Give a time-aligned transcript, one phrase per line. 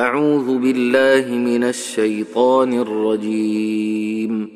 [0.00, 4.48] أعوذ بالله من الشيطان الرجيم.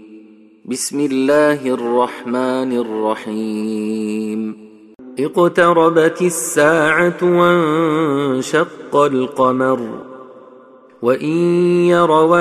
[0.65, 4.57] بسم الله الرحمن الرحيم.
[5.19, 9.81] اقتربت الساعة وانشق القمر.
[11.03, 11.37] وإن
[11.87, 12.37] يروا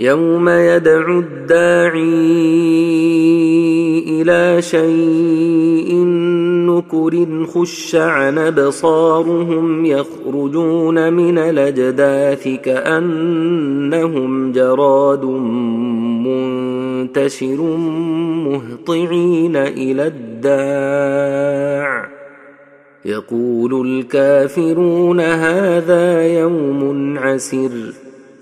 [0.00, 2.36] يوم يدعو الداعي
[4.08, 5.94] إلى شيء
[6.66, 15.24] نكر خش عن ابصارهم يخرجون من الاجداث كانهم جراد
[16.24, 17.62] منتشر
[18.46, 22.08] مهطعين إلى الداع.
[23.04, 27.70] يقول الكافرون هذا يوم عسر.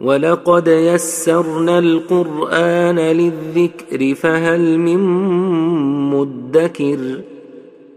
[0.00, 4.98] ولقد يسرنا القران للذكر فهل من
[6.10, 6.98] مدكر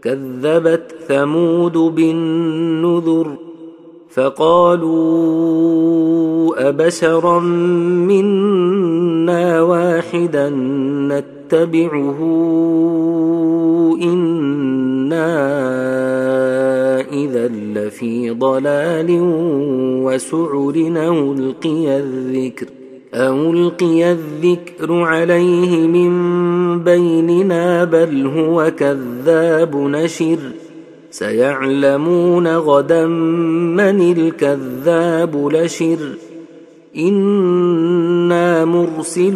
[0.02, 3.36] كذبت ثمود بالنذر
[4.10, 4.94] فقالوا
[6.70, 7.40] ابشرا
[8.10, 10.50] منا واحدا
[11.54, 12.20] نتبعه
[14.02, 15.30] إنا
[17.12, 19.08] إذا لفي ضلال
[20.04, 22.68] وسعر أو القي الذكر
[23.16, 26.14] ألقي الذكر عليه من
[26.84, 30.40] بيننا بل هو كذاب نشر.
[31.12, 36.10] سيعلمون غدا من الكذاب لشر
[36.98, 39.36] إنا مرسل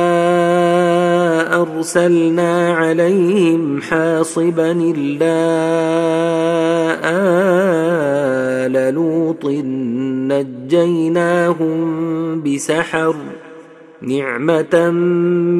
[1.53, 5.37] أرسلنا عليهم حاصبا إلا
[8.65, 9.45] آل لوط
[10.31, 11.81] نجيناهم
[12.43, 13.15] بسحر
[14.01, 14.89] نعمة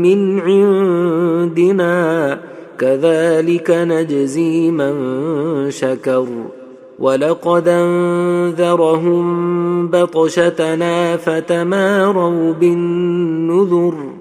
[0.03, 2.39] من عندنا
[2.79, 4.95] كذلك نجزي من
[5.71, 6.27] شكر
[6.99, 9.27] ولقد أنذرهم
[9.87, 14.20] بطشتنا فتماروا بالنذر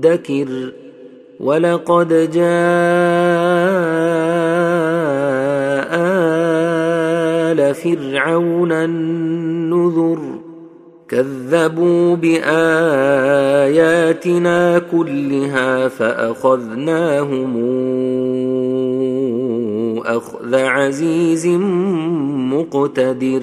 [0.00, 0.72] مدكر
[1.40, 2.40] ولقد جاء
[7.50, 10.18] ال فرعون النذر
[11.08, 12.38] كذبوا باياتنا
[14.78, 17.52] كلها فاخذناهم
[20.06, 21.46] اخذ عزيز
[22.52, 23.42] مقتدر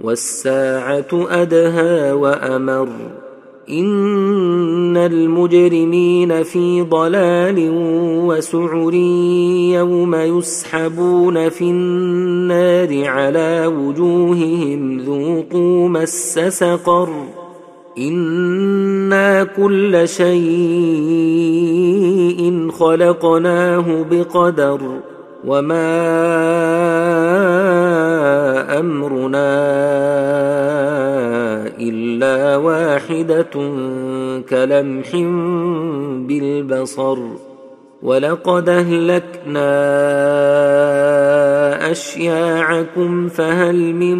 [0.00, 2.88] والساعة أدهى وأمر.
[3.70, 7.70] إن المجرمين في ضلال
[8.26, 8.94] وسعر
[9.74, 14.98] يوم يسحبون في النار على وجوههم.
[14.98, 17.08] ذوقوا مس سقر.
[17.98, 20.32] إنا كل شيء
[22.70, 24.80] خلقناه بقدر.
[25.44, 25.88] وما
[28.78, 29.52] امرنا
[31.80, 33.50] الا واحدة
[34.48, 35.10] كلمح
[36.26, 37.18] بالبصر
[38.02, 39.72] ولقد اهلكنا
[41.90, 44.18] اشياعكم فهل من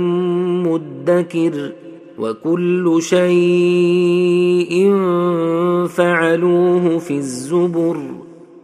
[0.62, 1.72] مدكر
[2.18, 4.92] وكل شيء
[5.88, 8.21] فعلوه في الزبر